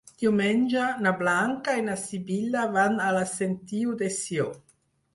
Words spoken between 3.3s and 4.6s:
Sentiu de Sió.